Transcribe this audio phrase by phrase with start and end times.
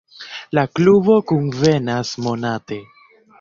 [0.57, 2.81] La klubo kunvenas monate.